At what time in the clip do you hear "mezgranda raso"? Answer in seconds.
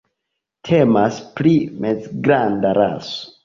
1.87-3.25